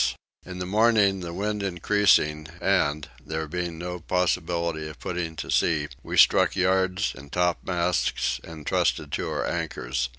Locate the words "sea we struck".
5.51-6.55